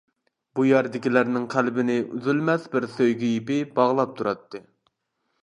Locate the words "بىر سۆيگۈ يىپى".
2.73-3.61